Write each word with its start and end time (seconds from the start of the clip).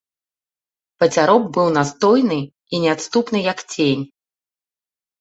Пацяроб 1.03 1.43
быў 1.59 1.69
настойны 1.77 2.41
і 2.49 2.75
неадступны, 2.89 3.37
як 3.53 3.65
цень. 3.73 4.03